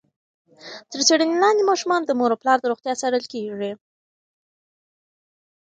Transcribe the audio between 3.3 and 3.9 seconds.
کېږي.